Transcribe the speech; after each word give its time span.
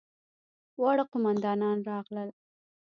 واړه 0.81 1.03
قوماندان 1.11 1.59
راغلل. 1.89 2.29